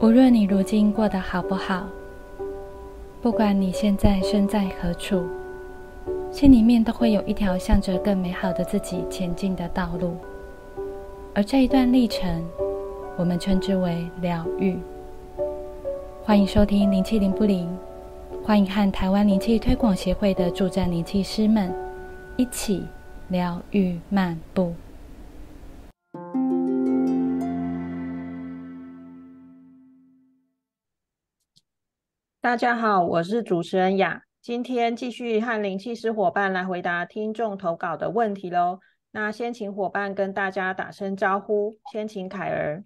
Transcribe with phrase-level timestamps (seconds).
[0.00, 1.84] 无论你如今过得好不好，
[3.20, 5.26] 不管你现在身在何处，
[6.30, 10.16] 心里面都会有一条向着更美好的自己前进的道路。
[11.34, 12.44] 而这一段历程，
[13.16, 14.78] 我们称之为疗愈。
[16.22, 17.68] 欢迎收听灵气灵不灵，
[18.44, 21.74] 欢迎和台湾灵气推广协会的助战灵气师们
[22.36, 22.86] 一起
[23.30, 24.72] 疗愈漫步。
[32.48, 38.80] 大家好，我是主持人雅，今天继续和灵气师伙伴来回答听众投稿的问题喽。
[39.10, 42.82] 那先请伙伴跟大家打声招呼，先请凯儿。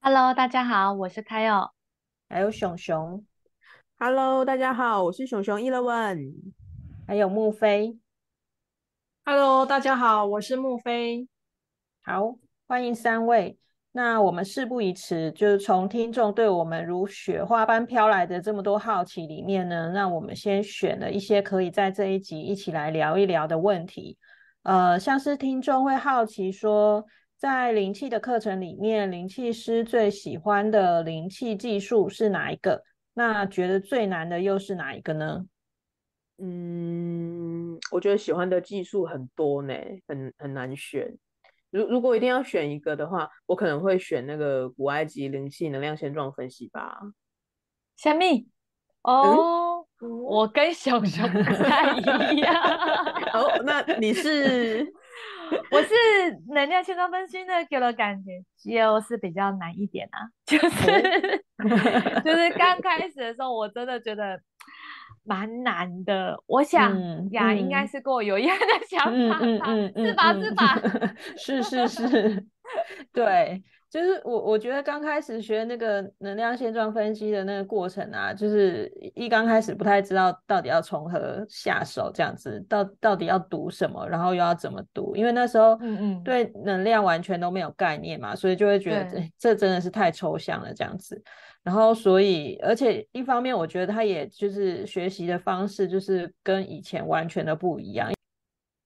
[0.00, 1.68] Hello，大家好，我是凯尔。
[2.28, 3.26] 还有熊熊。
[3.98, 6.32] Hello，大家好，我是熊熊 Eleven。
[7.08, 7.98] 还有木飞。
[9.24, 11.26] Hello，大家好，我是木飞。
[12.04, 12.36] 好，
[12.68, 13.58] 欢迎三位。
[13.92, 24.16] 那我们事不宜迟，就是从听众对我们如雪花般飘来的这么多好奇里面呢，那我们先选了一些可以在这一集一起来聊一聊的问题。
[24.62, 27.04] 呃，像是听众会好奇说，
[27.36, 32.84] 在灵气的课程里面，灵气师最喜欢的灵气技术是哪一个？
[33.14, 35.44] 那觉得最难的又是哪一个呢？
[36.38, 39.74] 嗯，我觉得喜欢的技术很多呢，
[40.06, 41.12] 很很难选。
[41.70, 46.98] 如如果一定要选一个的话，我可能会选那个古埃及灵气能量现状分析吧。
[47.96, 48.48] 虾米？
[49.02, 49.86] 哦，
[50.28, 52.54] 我跟小熊不太一样。
[53.32, 54.92] 哦，那你是？
[55.70, 55.94] 我是
[56.48, 61.44] 能量现状分析呢，给我感觉就是比较难一点啊，就是
[62.24, 64.40] 就是刚开始的时候，我真的觉得。
[65.30, 66.92] 蛮难的，我想
[67.30, 69.44] 呀，应该是跟我有一样的想法吧，
[69.94, 70.34] 是吧？
[70.42, 71.14] 是吧？
[71.36, 72.46] 是是是，
[73.14, 73.62] 对。
[73.90, 91.20] 就是我，我觉得刚开始学那个能量现状分析的那个过程啊，就是一刚开始不太知道到底要从何下手，这样子，到到底要读什么，然后又要怎么读，因为那时候嗯嗯对能量完全都没有概念嘛，所以就会觉得这这真的是太抽象了这样子。
[91.62, 98.10] 然后所以而且一方面我觉得他也就是学习的方式就是跟以前完全的不一样。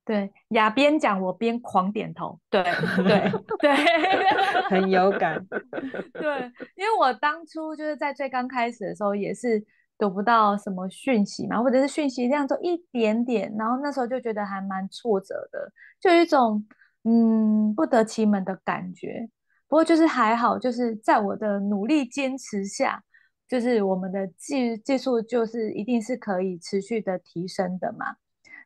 [0.05, 2.63] 对，雅边讲我边狂点头，对
[2.97, 3.75] 对对，
[4.69, 5.43] 很有感。
[6.13, 6.41] 对，
[6.77, 9.65] 因为我当初就是在最刚开始的时候，也是
[9.97, 16.63] 得不到什么讯息嘛，或者是讯息量就一点点，然后那时候就觉得还蛮挫折的，就有一种
[17.05, 19.27] 嗯不得其门的感觉。
[19.75, 23.03] 不过就是还好，就是在我的努力坚持下，
[23.49, 28.15] 就是我们的技技术就是一定是可以持续的提升的嘛。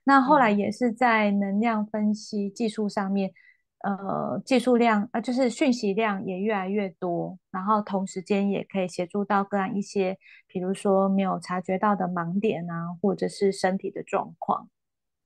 [0.05, 3.31] 那后来也是在能量分析技术上面，
[3.79, 14.69] 呃，技术量呃就是讯息量也越来越多，然后同时间也可以协助到个案一些，比如说没有察觉到的盲点啊，或者是身体的状况。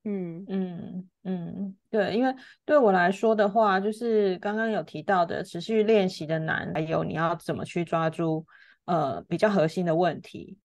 [0.04, 8.44] 嗯嗯嗯，对，因为对我来说的话，就是刚刚有提到的持续练习的难，还有你要怎么去抓住
[8.86, 10.58] 呃比较核心的问题。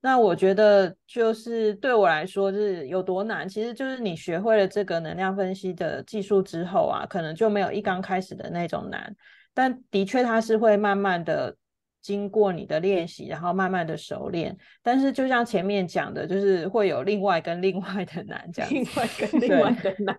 [0.00, 9.14] 那我觉得就是对我来说是有多难，其实就是你学会了这个能量分析的技术之后啊，可能就没有一刚开始的那种难，
[9.52, 11.54] 但的确它是会慢慢的
[12.00, 14.56] 经过你的练习，然后慢慢的熟练。
[14.82, 20.16] 但是就像前面讲的，就是会有另外跟另外的难这样，另外跟另外的难。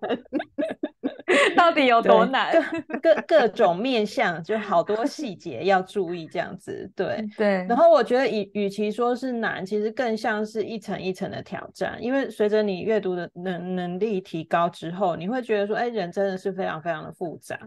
[1.55, 2.51] 到底有多难？
[3.01, 6.91] 各各各种面相，就好多细节要注意，这样子。
[6.93, 7.65] 对对。
[7.69, 11.97] 然后我觉得，与与其说是难，其实更像是一层一层的挑战。
[12.01, 17.57] 因为随着你阅读的能能力提高之后，你会觉得说，哎，人真的是非常非常的复杂。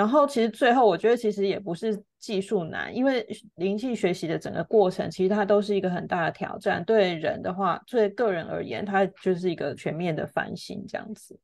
[0.00, 6.82] 然后其实最后，我觉得其实也不是技术难，因为灵气学习的整个过程，其实它都是一个很大的挑战。
[6.86, 11.38] 对人的话，对个人而言，它就是一个全面的反省，这样子。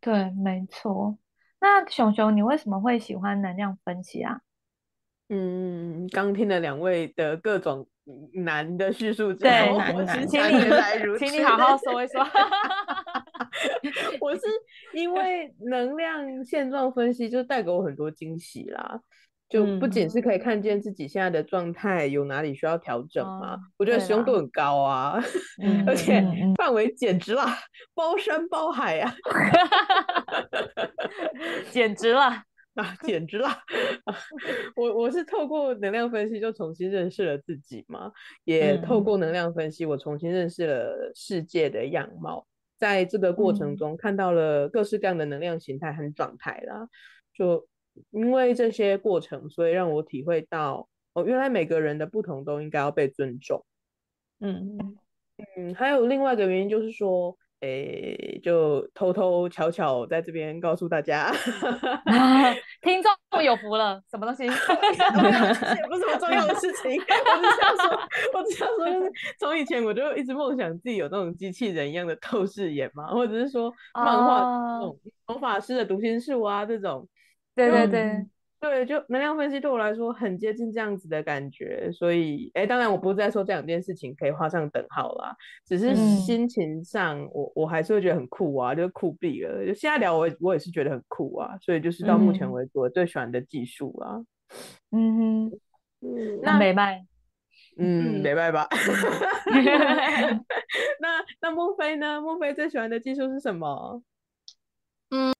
[0.00, 1.16] 对，没错。
[1.60, 4.40] 那熊熊，你为什么会喜欢能量分析啊？
[5.28, 7.86] 嗯，刚听了两位的各种
[8.34, 10.26] 难的叙述之后，我请你，
[11.16, 12.26] 请你好好说一说。
[14.20, 14.42] 我是
[14.94, 19.00] 因 为能量现状分析，就带给我很多惊喜啦。
[19.48, 25.22] 就不仅是可以看见自己现在的状态有哪里需要调整嘛，我觉得使用度很高啊，
[25.86, 26.24] 而且
[26.56, 27.58] 范围简直啦，
[27.94, 29.14] 包山包海啊，
[31.70, 32.22] 简直了
[32.76, 33.62] 啊，简直啦！
[34.74, 38.10] 我我是透过能量分析就重新认识了自己嘛，
[38.44, 42.46] 也透过能量分析我重新认识了世界的样貌，
[42.82, 46.88] 在这个过程中看到了各式各样的能量形态和状态啦，
[47.32, 47.68] 就。
[48.10, 53.66] 因为这些过程，所以让我体会到，哦，原来每个人的不同都应该要被尊重。
[54.40, 54.78] 嗯
[55.58, 57.36] 嗯，还有另外一个原因就是说。
[57.62, 61.32] 诶，就偷偷巧巧在这边告诉大家，
[62.82, 64.42] 听众有福了，什么东西？
[64.46, 67.98] 也不是什么重要的事情，我只想说，
[68.34, 74.98] 我只想说，就是从以前我就一直梦想自己有那种机器人一样的透视眼嘛，或者是说漫画那种
[75.28, 77.08] 魔法师的读心术啊这种。
[77.54, 78.26] 对对对。
[78.62, 85.36] 对，就能量分析对我来说很接近这样子的感觉，所以，哎，当然我不是在说这两件事情可以画上等号啦，
[85.66, 89.66] 只是心情上，我我还是会觉得很酷啊，就是酷毙了。
[89.66, 94.22] 就现在聊我，我也是觉得很酷啊，所以就是到目前为止我最喜欢的技术啊。
[94.92, 95.52] 嗯哼，
[96.42, 97.04] 那美拜，
[97.78, 98.68] 嗯，美拜吧。
[101.00, 102.20] 那那莫非呢？
[102.20, 104.00] 莫非最喜欢的技术是什么？
[105.10, 105.34] 嗯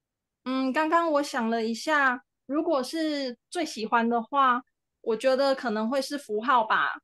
[0.45, 2.25] 嗯，刚刚我想了一下。
[2.47, 4.63] 如果是最喜欢的话，
[5.01, 6.95] 我觉得可能会是符号吧，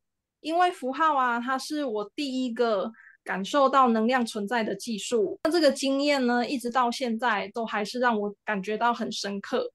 [0.40, 2.92] 因为符号啊，它是我第一个
[3.24, 5.38] 感受到能量存在的技术。
[5.42, 9.70] 那这个经验呢，一直到现在都还是让我感觉到很深刻。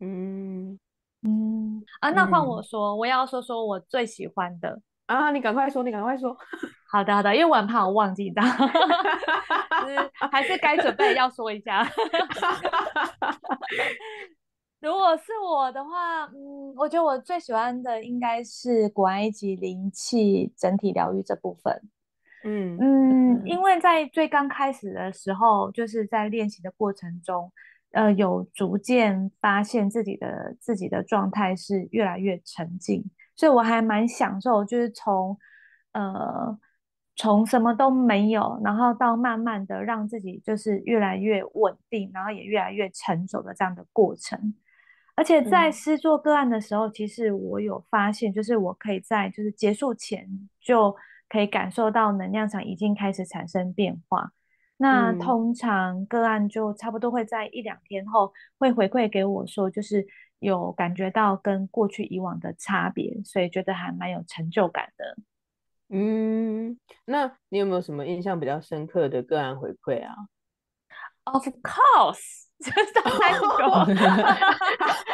[0.00, 0.78] 嗯
[1.22, 6.36] 嗯啊，那换我说，我要说说我最喜欢的啊，你赶快说，你赶快说。
[6.90, 8.40] 好的好的，因为我很怕我忘记的，
[10.32, 11.86] 还是该准备要说一下。
[14.80, 21.82] 如果是我的话，嗯，我觉得我最喜欢的应该是古埃及灵气整体疗愈这部分。
[22.44, 27.52] 嗯嗯，因为在最刚开始的时候，就是在练习的过程中，
[27.92, 33.04] 呃，有逐渐发现自己的自己的状态是越来越沉静，
[33.36, 35.36] 所以我还蛮享受，就是从
[35.92, 36.58] 呃
[37.16, 44.54] 从什么都没有，然后到慢慢的让自己就是越来越稳定，然后也越来越成熟的这样的过程。
[45.20, 50.26] 而且在施做个案的时候，其实我有发现，就是我可以在就是结束前
[50.58, 50.96] 就
[51.28, 54.32] 可以感受到能量场已经开始产生变化。
[54.78, 60.06] 那通常个案就差不多会在一两天后会回馈给我说，就是
[60.38, 65.16] 有感觉到跟过去以往的差别，所以觉得还蛮有成就感的。
[65.90, 70.14] 嗯，那你有没有什么印象比较深刻的个案回馈啊
[71.24, 72.49] ？Of course.
[73.18, 73.84] 太好，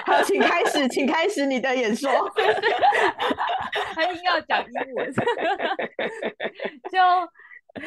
[0.05, 2.11] 好， 请开始，请开始你的演说。
[3.95, 5.13] 他硬要讲英文，
[6.91, 6.99] 就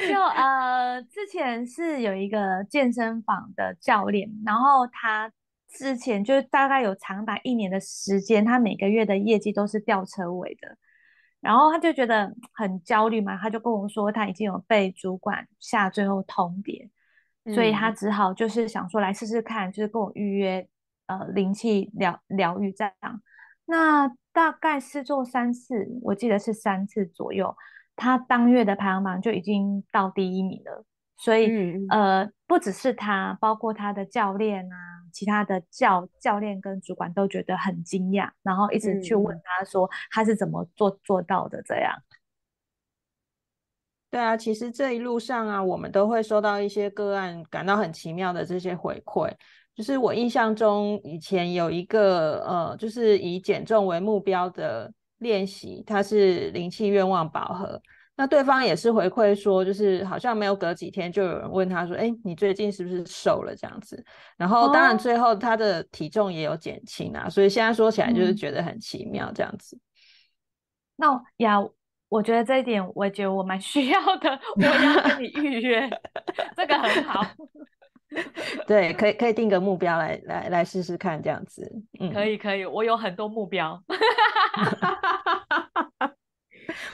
[0.08, 5.32] 就呃，之前是有一个健身房的教练，然后他
[5.68, 10.78] 之前就大概有长达一年的时间，他每个月的业绩都是吊车尾的，
[11.42, 16.90] 然后他就觉得很焦虑嘛，他就跟我说他已经有被主管下最后通牒。
[17.54, 20.68] 所以他只好就是想说来试试看，就是跟我预约
[21.08, 23.22] 呃灵气疗疗愈这样。
[23.66, 27.56] 那大概是做三次，我记得是三次左右，
[27.96, 30.86] 他当月的排行榜就已经到第一名了。
[31.18, 31.52] 所以
[31.90, 34.76] 呃，不只是他，包括他的教练啊，
[35.12, 41.94] 其他的教教练跟主管都觉得很惊讶，然后一直去问他说他是怎么做做到的这样。
[44.12, 49.32] 对啊，其实这一路上啊，我们都会收到一些个案感到很奇妙的这些回馈。
[49.76, 57.80] 就是我印象中以前有一个呃，就是以减重为目标的练习，它是灵气愿望饱和。
[58.16, 64.04] 那对方也是回馈说，就是好像没有隔几天就有人问他说：“哎，你最近是不是瘦了？”这样子。
[64.36, 69.80] 然后当然最后他的体重也有减轻啊，所以现在说起来就是觉得很奇妙这样子。
[70.96, 71.64] 那呀。
[72.10, 74.40] 我觉得这一点，我觉得我蛮需要的。
[74.56, 75.88] 我要跟你预约，
[76.58, 77.26] 这个很好。
[78.66, 81.72] 对，可以可以定个目标来来来试试看，这样子。
[82.02, 83.80] 嗯，可以可以，我有很多目标。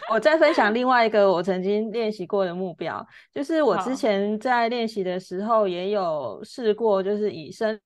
[0.10, 7.80] 我再分享另外一个我曾经练习过的目标，就是我之前在练习的时候也有试过，就是以身。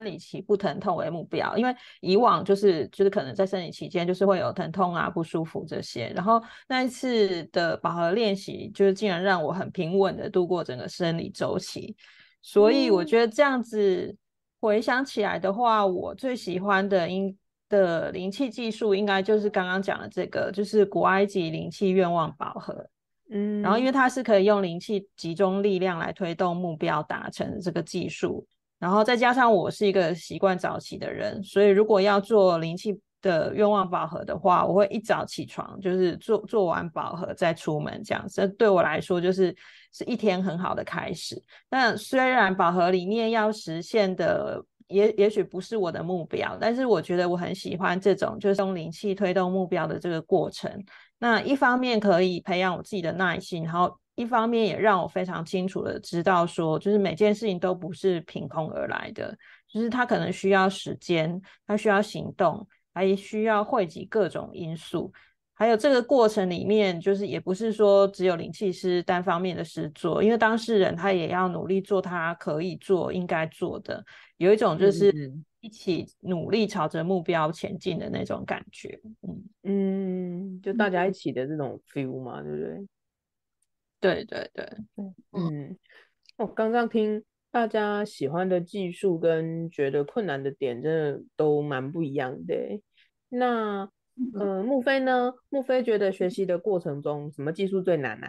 [0.00, 11.94] 生理期不疼痛为目标，因为以往就是就是可能在生理期间就是会有疼痛啊不舒服这些，然后那一次的饱和练习就是竟然让我很平稳的度过整个生理周期，
[12.40, 14.16] 所以我觉得这样子
[14.58, 17.36] 回想起来的话，我最喜欢的应
[17.68, 22.88] 的灵气技术应该就是刚刚讲的这个，就是古埃及灵气愿望饱和，
[23.28, 28.46] 嗯，然后因为它是可以用灵气集中力量来推动目标达成这个技术。
[28.80, 38.48] 然后再加上我是一个习惯早起的人，所以如果要做灵气的愿望饱和的话，我会一早起床，就是做做完饱和再出门这样子。
[38.48, 39.54] 对我来说，就是
[39.92, 41.40] 是一天很好的开始。
[41.68, 50.72] 但虽然饱和里面要实现的也也许不是我的目标，但是我觉得我很喜欢这种就是用灵气推动目标的这个过程。
[51.18, 59.34] 那一方面可以培养我自己的耐心，然后一方面也让我非常清楚的知道说，就是每件事情都不是凭空而来的，
[59.66, 65.10] 就是它可能需要时间，它需要行动，还需要汇集各种因素。
[65.54, 74.04] 还有这个过程里面，就是也不是说只有灵气师单方面的事做，因为当事人他也要努力做他可以做、应该做的，
[74.36, 78.98] 有一种就是一起努力朝着目标前进的那种感觉。
[79.22, 82.86] 嗯嗯，就大家一起的这种 feel 嘛，对不对？
[84.00, 84.64] 对对对
[84.96, 85.78] 对，嗯，
[86.38, 92.80] 我刚刚听大家喜欢的技术跟觉得困难的点，真的都蛮不一样的。
[93.28, 93.90] 那。
[94.34, 95.32] 呃，木飞呢？
[95.48, 98.28] 木飞觉得学习的过程中，什么技术最难啊？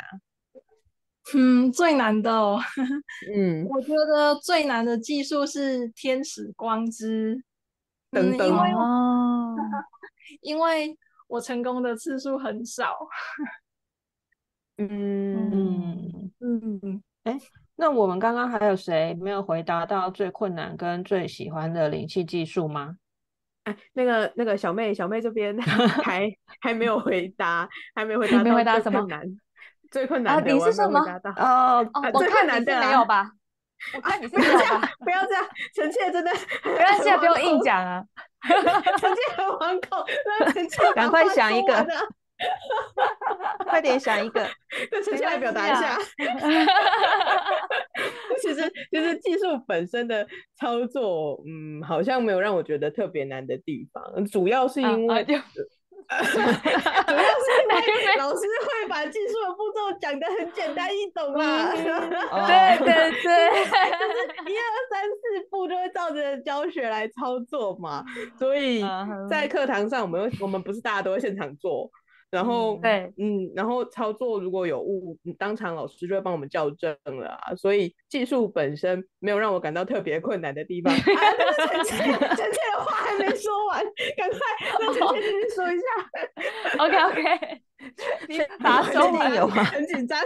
[1.35, 2.57] 嗯，最难的哦。
[3.35, 7.43] 嗯， 我觉得最难的技术是天使光之。
[8.09, 9.53] 等等哦，
[10.39, 10.97] 因为
[11.27, 12.95] 我成功的次数很少。
[14.89, 17.03] 嗯嗯嗯。
[17.23, 17.37] 哎，
[17.75, 22.95] 那我们刚刚还有谁没有回答到最困难跟最喜欢的灵气技术吗？
[23.65, 25.55] 哎，那个那个小妹，小妹这边
[26.03, 26.27] 还
[26.61, 29.21] 还没有回答，还没回答，没回答什么难？
[29.91, 30.99] 最困难的，你是什么？
[31.37, 33.31] 哦，我看你是没有吧？
[33.93, 34.89] 我看你是没有吧？
[35.03, 35.45] 不要这样，
[35.75, 36.31] 臣妾真的，
[36.63, 38.03] 不要现在不用硬讲啊！
[38.47, 40.03] 臣妾很惶恐，
[40.53, 41.85] 臣妾赶快想一个，
[43.67, 44.45] 快点想一个，
[45.03, 45.97] 臣妾来表达一下。
[48.41, 54.25] 其实，就是技术本身的操作，嗯，好像没有让我觉得特别难的地方。
[54.25, 55.47] 主要是因为， 主要是
[57.61, 61.71] 因为老师会把技术的步骤讲得很简单易懂啊。
[61.71, 61.85] 对
[62.79, 62.85] 对
[63.21, 63.51] 对，
[63.91, 64.17] 就是
[64.51, 68.03] 一二三四步就会照着教学来操作嘛。
[68.37, 68.83] 所以
[69.29, 71.89] 在课堂上，我们我们不是大家都会现场做。
[72.31, 77.53] 然后，对，嗯，然后操作如果有误，当场老师就会帮我们校正了啊。
[77.55, 80.93] 所以技术本身没有让我感到特别困难的地方。
[80.95, 83.83] 臣妾，臣妾的话还没说完，
[84.17, 84.39] 赶快
[84.79, 86.85] 让臣妾继续说一下。
[86.85, 87.60] OK，OK。
[88.27, 89.63] 你打手里有吗？
[89.63, 90.19] 很紧张。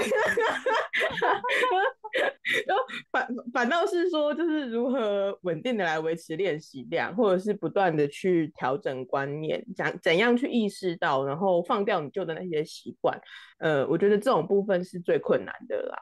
[2.67, 13.19] 然后反反倒是说，就是如何稳定的来维持练习量，或者是不断的去调整观念，讲怎样去意识到，然后放掉你旧的那些习惯。
[13.59, 15.97] 呃，我觉得这种部分是最困难的啦。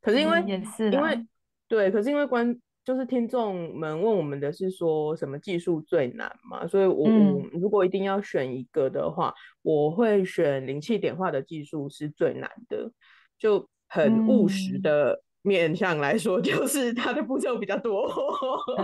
[0.00, 1.26] 可是因为也是因为
[1.68, 2.58] 对，可是因为关。
[2.84, 6.66] 就是听众们问我们的是说什么技术最难嘛？
[6.66, 12.90] 所以我我如果一定要选一个的话，我会选灵气点化的技术是最难的。
[13.38, 18.08] 就很务实的面向来说， 就是它的步骤比较多。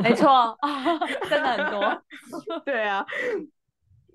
[0.02, 0.56] 没错，
[1.28, 2.02] 真的很多。
[2.64, 3.06] 对啊。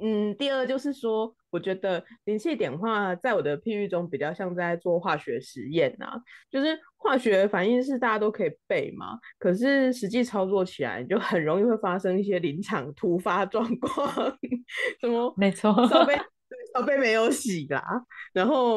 [0.02, 14.12] 嗯，第二就是说，我觉得灵气点化在我的譬喻中比较像在做化学实验呐，就是化学反应是大家都可以背嘛，可是实际操作起来就很容易会发生一些临场突发状况，
[15.00, 16.16] 什么没错， 烧杯
[16.74, 17.82] 烧杯没有洗啦，
[18.34, 18.76] 然后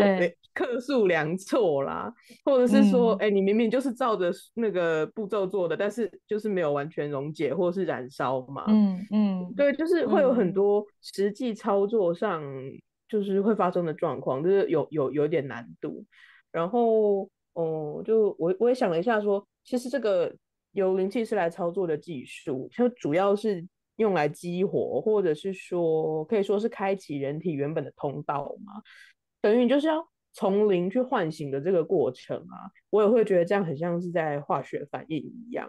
[0.54, 2.12] 克数量错啦，
[2.44, 8.64] 或者是说，哎，你明明就是照着那个步骤做的，但是就是没有完全溶解或是燃烧嘛。
[8.66, 12.42] 嗯嗯，对，就是会有很多实际操作上
[13.08, 16.04] 就是会发生的状况，就是有有有点难度。
[16.50, 17.28] 然后，
[17.59, 20.35] 哦，就我我也想了一下，说其实这个
[20.73, 28.75] 由灵气师来操作的技术，就主要是用来激活，或者是说可以说是开启人体原本的通道嘛，
[29.41, 30.09] 等于就是要。
[30.35, 35.69] 从零去唤醒的这个过程啊，我也会觉得这样很像是在化学反应一样。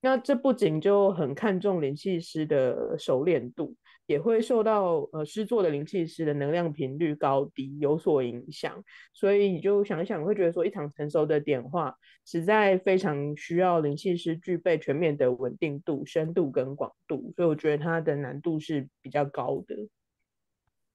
[0.00, 3.74] 那这不仅就很看重灵气师的熟练度，
[4.06, 8.82] 也会受到呃师作的灵气师的能量频率高低有所影响。
[9.12, 11.94] 所以你就想一想，会觉得说一场成熟的点化，
[12.24, 17.32] 实在非常需要灵气师具备全面的稳定度、深度跟广度。
[17.36, 19.74] 所以我觉得它的难度是比较高的。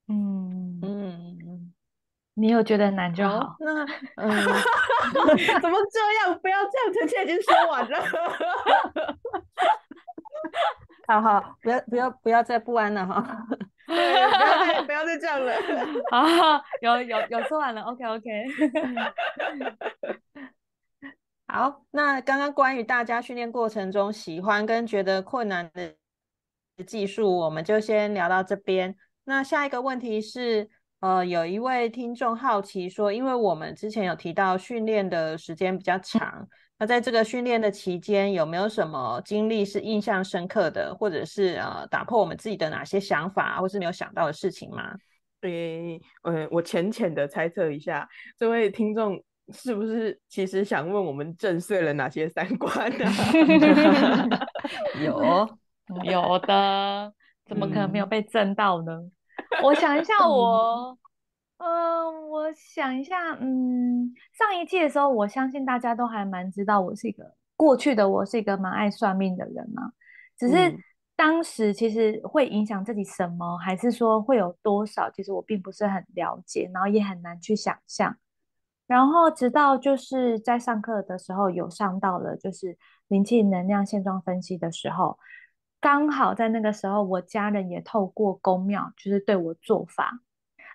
[0.08, 1.72] 嗯嗯。
[2.34, 3.56] 你有觉得难就好。
[3.60, 3.84] 那
[4.16, 4.26] 嗯，
[5.60, 6.40] 怎么这样？
[6.40, 7.98] 不要这样，臣妾已经说完了。
[11.08, 13.46] 好好，不要不要不要再不安了哈。
[13.86, 15.52] 不要再不要再这样了。
[16.10, 17.82] 啊，有有有说完了。
[17.82, 18.30] OK OK。
[21.48, 25.94] 好，那刚刚关于大家训练过程中喜欢跟觉得困难的
[26.84, 28.96] 技术，我们就先聊到这边。
[29.24, 30.70] 那下一个问题是。
[31.02, 36.46] 呃，有一位听众好奇说，因为我们之前有提到训练的时间比较长，
[36.78, 44.94] 那在这个训练的期间，有没有什么经历是印象深刻的，或者是呃打破我们自己的哪些想法，或是没有想到的事情吗？
[45.40, 49.20] 对，呃，我浅浅的猜测一下，这位听众
[49.52, 53.10] 是不是其实想问我们震碎了哪些三观呢？
[55.04, 55.48] 有，
[56.08, 57.12] 有的，
[57.44, 59.02] 怎么可能没有被震到呢？
[59.62, 60.96] 我想一下，我，
[61.58, 69.92] 嗯，我想一下，嗯，上一季的时候，我相信大家都还蛮知道我是一个过去的我是一个蛮爱算命的人嘛，
[70.38, 70.78] 只是。
[71.14, 75.08] 当时其实会影响自己什么，还是说会有多少？
[75.10, 78.16] 其实我并不是很了解，然后也很难去想象。
[78.86, 82.76] 然后直到就是在上课的时候有上到了就是
[83.08, 85.16] 灵气能量现状分析的时候，
[85.82, 90.20] 刚好在那个时候，我家人也透过公庙就是对我做法。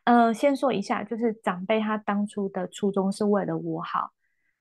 [0.04, 4.12] 呃，先说一下，就是长辈他当初的初衷是为了我好。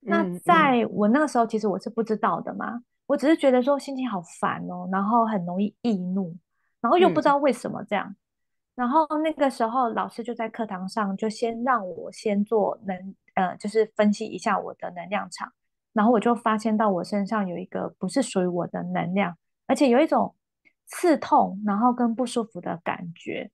[0.00, 2.81] 那在我那个时候，其实我是不知道的嘛。
[3.07, 6.33] 我只是觉得说心情好烦哦，然后很容易易怒，
[6.81, 8.15] 然后又不知道为什么这样。
[8.76, 15.53] 然后那个时候老师就在课堂上就先让我先做能呃，就是分析一下我的能量场。
[15.93, 20.35] 然后我就发现到我身上有一个不是属于我的能量，而且有一种
[20.87, 23.50] 刺痛，然后跟不舒服的感觉。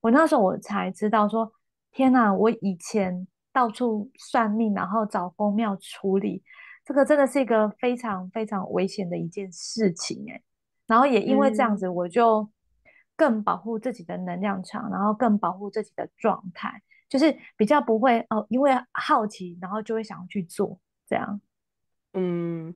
[0.00, 1.52] 我那时候我才知道说，
[1.92, 2.32] 天哪！
[2.32, 6.42] 我以前到处算命，然后找公庙处理。
[6.84, 10.42] 这个真的是一个非常非常危险的一件事情哎，
[10.86, 12.48] 然后也因为这样子，我就
[13.14, 21.40] 更保护自己的能量场，然后更保护自己的状态，就是比较不会哦，因为好奇，然后就会想要去做这样。
[22.14, 22.74] 嗯，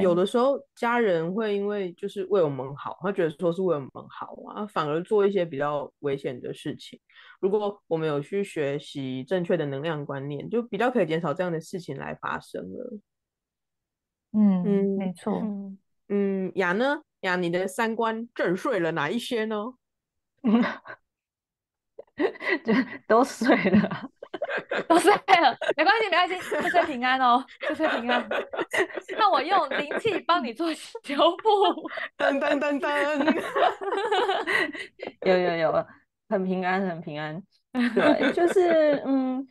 [0.00, 6.98] 有的时候家人会因为就是为我们好，他觉得说是为我们好啊，反而做一些比较危险的事情。
[7.40, 12.98] 如果我们有去学习正确的能量观念，就比较可以减少这样的事情来发生了。
[14.32, 15.42] 嗯嗯，没错。
[16.08, 17.02] 嗯，雅呢？
[17.20, 19.56] 雅，你的三观震碎了哪一些呢？
[22.64, 22.72] 就
[23.06, 24.10] 都碎了，
[24.88, 28.28] 都碎了，没关系，没关系，岁岁平安哦，岁岁平安。
[29.22, 31.88] 那我用灵气帮你做修复。
[32.18, 33.42] 噔噔噔噔，
[35.22, 35.86] 有有有，
[36.28, 37.40] 很平安，很平安。
[37.72, 39.46] 对， 就是嗯。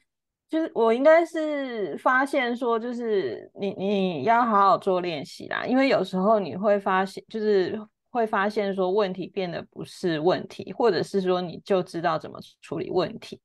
[0.50, 7.80] 就是我应该是发现说，就是你你要好好做练习啦，因为有时候你会发现，就是
[8.10, 13.40] 会发现说问题变得不是问题，或者是说你就知道怎么处理问题。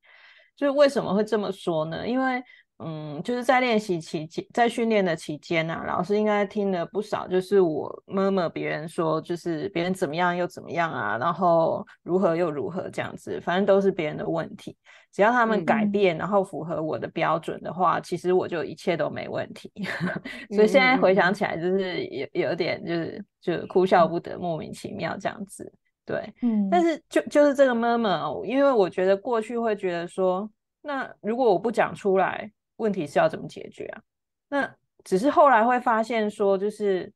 [0.56, 2.04] 就是为什么会这么说呢？
[2.04, 2.42] 因为
[2.78, 14.76] 嗯，就是在练习期间，在训练的期间呢，老师应该听了不少，就是我妈妈别人说，就是别人怎么样又怎么样啊，然后如何又如何这样子，反正都是别人的问题。
[15.10, 19.72] 只要他们改变，然后符合我的标准的话，其实我就一切都没问题。
[20.54, 25.72] 所以现在回想起来，就是有有点就是就哭笑不得，莫名其妙这样子。
[26.04, 26.68] 对，嗯。
[26.70, 30.46] 但是就就是这个 moment，因为我觉得过去会觉得说，
[30.82, 32.52] 那如果我不讲出来。
[32.76, 34.02] 问题是要怎么解决啊？
[34.48, 37.12] 那只是后来会发现说，就是，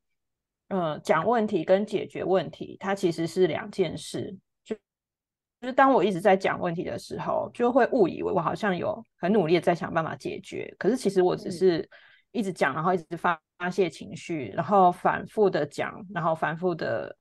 [0.69, 4.37] 呃，讲问题跟解决问题，它其实是两件事。
[4.65, 4.77] 就
[5.61, 11.89] 就是当我一直在讲问题的时候，就会误以为我好像有很努力的在想办法解决，可是其实我只是
[12.33, 17.15] 一直讲，然后一直发发泄情绪，然后反复的讲，然后反复的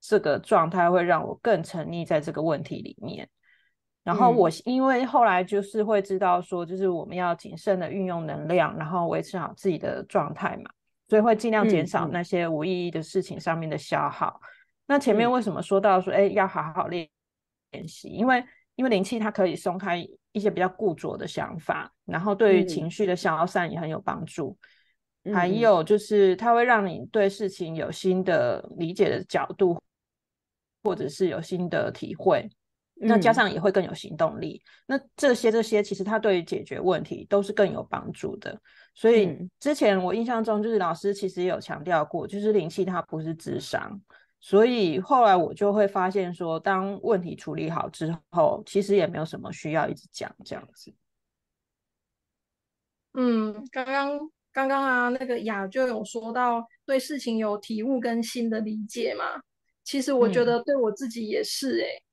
[0.00, 3.28] 这个状态会让我更沉溺在这个问题里面。
[4.04, 10.70] 然后我因为后来就是会知道说，就是我们要谨慎的运用能量，然后维持好自己的状态嘛，
[11.08, 14.38] 所以会尽量减少那些无意义的事情上面的消耗。
[14.86, 17.08] 那前面为什么说到说，哎，要好好练
[17.70, 18.08] 练习？
[18.08, 24.54] 因为因为灵气它可以松开一些比较固着的想法，然后对于情绪的消散也很有帮助。
[25.32, 29.80] 还有就是它会让你对事情有新的理解的角度，
[30.82, 32.46] 或者是有新的体会。
[33.06, 38.58] 那加上也会更有行动力，那这些这些其实它对于解决问题都是更有帮助的。
[38.94, 44.00] 所以之前我印象中就是老师其实也有强调过，就是灵气它不是智商。
[44.40, 50.92] 所以后来我就会发现说，当问题处理好之后，其实也没有什么需要一直讲这样子。
[53.14, 54.18] 嗯，刚刚
[54.52, 59.24] 刚刚啊，那个雅就有说到对事情有体悟跟新的理解嘛。
[59.82, 62.03] 其实我觉得对我自己也是哎。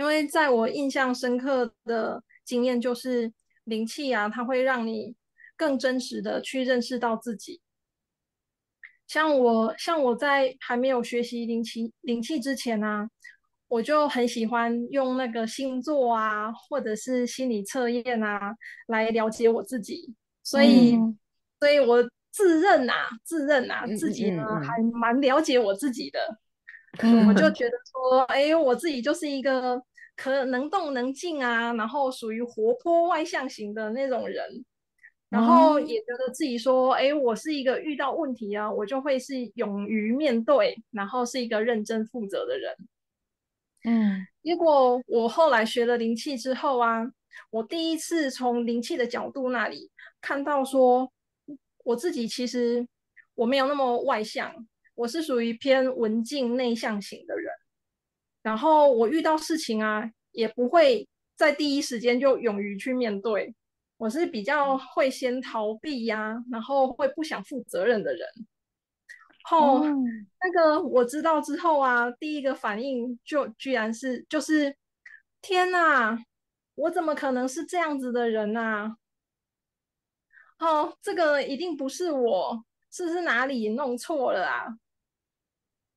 [0.00, 3.30] 因为在我印象深刻的经验就是，
[3.64, 5.14] 灵气啊，它会让你
[5.58, 7.60] 更真实的去认识到自己。
[9.06, 13.10] 像我，像我在还没有学习灵气灵气之前呢，
[13.68, 18.54] 我就很喜欢用那个星座啊，或者是心理测验啊，
[18.86, 20.14] 来了解我自己。
[20.42, 20.96] 所以，
[21.60, 26.18] 所以我自认啊，自认啊，自己呢还蛮了解我自己的，
[27.28, 29.78] 我就觉得说，哎，我自己就是一个
[30.20, 34.64] 可能动能静啊，然后属于活泼外向型的那种人，
[35.30, 42.76] 然后也觉得自己说，哎，我是一个遇到问题啊，我就会是勇于面对，然后是一个认真负责的人。
[43.84, 47.10] 嗯，结果我后来学了灵气之后啊，
[47.48, 51.10] 我第一次从灵气的角度那里看到说。
[51.82, 52.86] 我自己其实
[53.34, 54.54] 我没有那么外向，
[54.94, 57.49] 我是属于偏文静内向型的人。
[58.42, 63.54] 然后我遇到事情啊，也不会在第一时间就勇于去面对，
[63.96, 68.26] 我是比较会先逃避呀，然后会不想负责任的人。
[69.44, 74.76] 后那个我知道之后啊，第一个反应就居然是就是
[75.40, 76.18] 天哪，
[76.74, 78.96] 我怎么可能是这样子的人呢？
[80.58, 84.66] 哦，这个一定不是我，是不是哪里弄错了啊？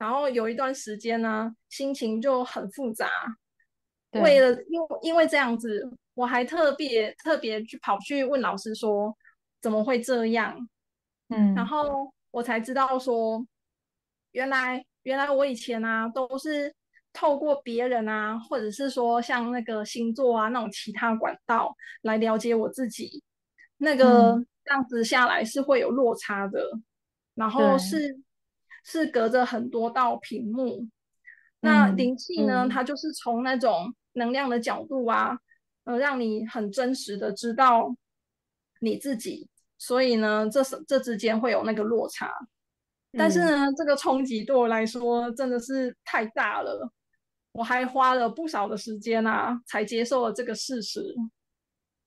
[0.04, 3.10] 然后有一段时间呢，心情就很复杂。
[4.22, 9.16] 为了因因为这样子，我还特别特别去跑去问老师说
[9.62, 10.68] 怎么会这样？
[11.30, 13.42] 嗯，然后我才知道说，
[14.34, 16.76] 原来原来我以前啊都是
[17.14, 23.24] 透过别人啊，或者是说像那个星座啊那种其他管道来了解我自己，
[23.78, 24.46] 那个。
[24.66, 26.64] 这样子下来是会有落差的，
[27.36, 28.18] 然后是
[28.84, 30.88] 是隔着很多道屏幕。
[31.62, 32.68] 那灵气呢？
[32.70, 35.38] 它就是从那种能量的角度啊，
[35.86, 37.96] 呃，让你很真实的知道
[38.82, 39.50] 你自己。
[39.78, 42.32] 所以呢，这是这之间会有那个落差。
[43.18, 46.92] 但是呢，这个冲击对我来说真的是太大了。
[47.54, 51.16] 我还花了不少的时间啊，才接受了这个事实。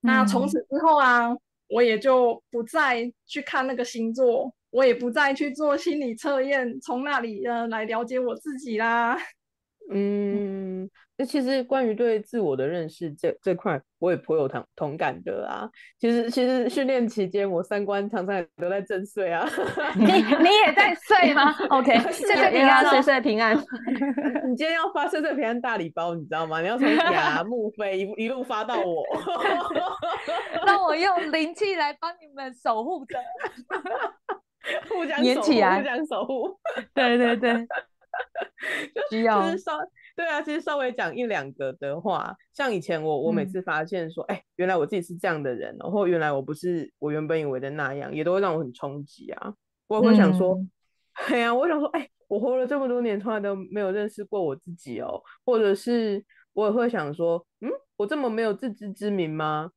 [0.00, 1.36] 那从此之后啊。
[1.68, 9.16] 我也就不再去看那个星座，我也不再去做心理测验，从那里呃来了解我自己啦。
[9.88, 15.70] 嗯，那其实关于对自我的认识这这块，我也颇有同同感的啊。
[15.98, 19.48] 其实其实训练期间，我三观常常都在震碎啊。
[19.94, 23.56] 你你也在碎吗？OK， 岁岁平安，岁岁平安。
[23.56, 26.60] 你今天要发岁岁平安大礼包，你知道吗？
[26.60, 29.04] 你要从雅木飞一一路发到我，
[30.66, 33.16] 让我用灵气来帮你们守护着，
[34.88, 36.58] 互相守护，互相守护。
[36.94, 37.66] 对对对。
[39.10, 39.78] 需要就是稍
[40.16, 49.52] 对啊，其实稍微讲一两个的话，像以前我我每次发现说，哎，原来我自己是这样的人，然后原来我不是我原本以为的那样，也都会让我很冲击啊。
[49.86, 50.58] 我会想说，
[51.28, 56.24] 哎呀，我想说，哎，我活了这么多年，从来都没有认识过我自己哦，或者是
[56.54, 59.70] 我也会想说，嗯，我这么没有自知之明吗？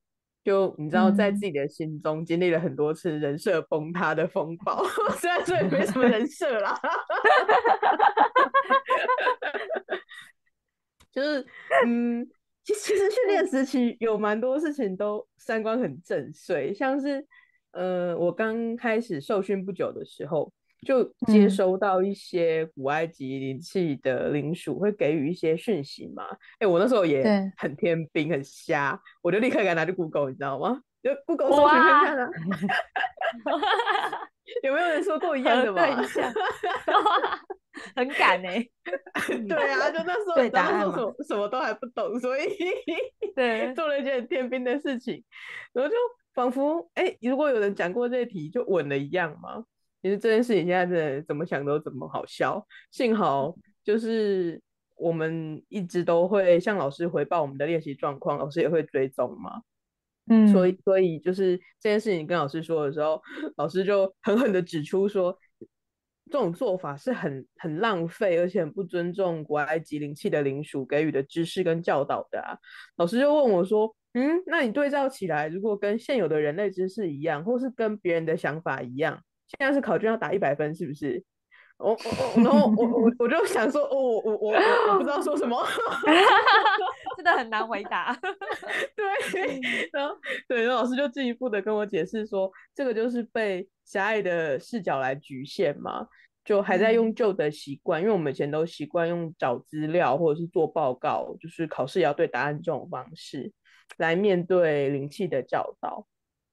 [0.43, 4.84] 就你知道，在自己的心中经历了很多次人设崩塌的风暴，
[5.19, 6.80] 虽然说也没什么人设啦，
[11.12, 11.45] 就是
[11.86, 12.28] 嗯，
[12.63, 17.25] 其其实训练时期有蛮多事情都三观很正碎，像是
[17.71, 20.52] 呃，我刚开始受训不久的时候。
[20.86, 26.24] 就接收到一些古埃及灵气的灵属会给予一些讯息嘛？
[26.60, 30.82] 哎，我那时候也很天兵很瞎，我就立刻给他拿去 Google，你知道吗？
[31.04, 32.30] 就 Google 搜寻看看啊。
[34.63, 35.84] 有没有人说过一样的嘛？
[37.96, 38.65] 很敢哎。
[39.48, 42.44] 对啊，就那时候对答案什么什么都还不懂，所以
[43.36, 45.24] 对做了一件天兵的事情，
[45.72, 45.96] 然后就
[46.34, 49.63] 仿佛哎，如果有人讲过这题就稳了一样嘛。
[50.02, 52.66] 其实这件事情现在的怎么想都怎么好笑。
[52.92, 54.62] 幸好就是
[54.96, 59.62] 我们一直都会向老师回报我们的练习状况，老师也会追踪嘛。
[60.32, 63.20] 嗯，所以所以就是这件事情跟老师说的时候，
[63.58, 65.36] 老师就狠狠的指出说，
[66.32, 72.56] 这种做法是很很浪费，而且很不尊重古埃及灵气的灵属给予的知识跟教导的啊。
[72.98, 79.20] 老师就问我说，嗯，那你对照起来，如果跟现有的人类知识一样，或是跟别人的想法一样？
[79.50, 81.24] 现在是考卷要打一百分，是不是？
[81.78, 84.54] 我我然后我我我就想说，哦，我我我
[84.92, 85.66] 我不知道说什么，
[87.16, 88.14] 真的很难回答。
[89.32, 89.62] 对，
[89.94, 90.14] 然后
[90.46, 96.06] 对，然后老师就进一步的跟我解释说，这个就是被狭隘的视角来局限嘛，
[96.44, 103.54] 就还在用旧的习惯，因为我们以前都习惯用找资料或者是做报告，就是考试也要对答案这种方式
[103.98, 106.06] 来面对灵气的教导。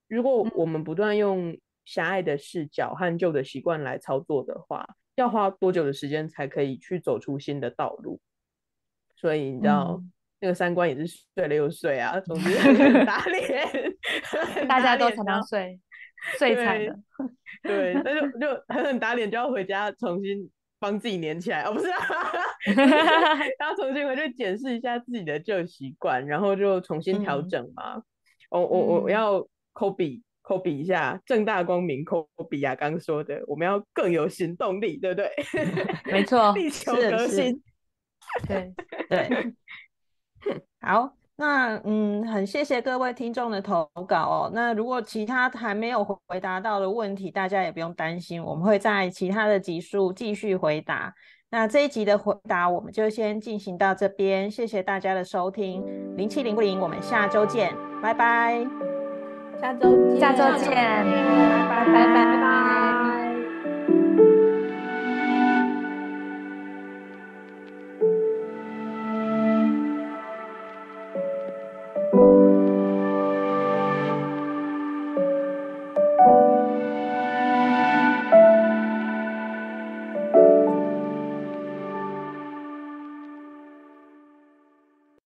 [0.07, 8.21] 如果我们不断用狭隘的视角和旧的习惯来操作的话，要花多久的时间才可以去走出新的道路？
[9.15, 10.03] 所以你知道，
[10.41, 12.53] 那个三观也是睡了又睡啊，总之
[13.07, 13.67] 打脸，
[14.69, 15.81] 大家都常常睡。
[16.39, 16.99] 最惨的。
[17.63, 21.63] 对，那就 就狠狠打脸，就要回家重新帮自己粘起来。
[21.63, 21.87] 哦，不是，
[23.61, 28.03] 要重新回去检视一下自己的旧习惯，然后就重新调整嘛。
[28.51, 32.73] 我我我要抠笔抠比一下，正大光明抠笔啊！
[32.77, 35.29] 刚说的，我们要更有行动力，对不对？
[36.13, 37.61] 没错，地球革新。
[38.47, 38.73] 对
[39.09, 39.53] 对，
[40.81, 44.51] 好，那嗯，很谢谢各位听众的投稿哦。
[44.55, 51.13] 那如果其他还没有回答到的问题，大家也不用担心，我们会在其他的集数继续回答。
[51.51, 55.83] 那这一集的回答我们就先进行到这边，谢谢大家的收听，
[56.17, 58.65] 零七零不零，我们下周见，拜拜，
[59.61, 62.15] 下周下周见，拜拜。
[62.15, 62.86] 拜拜。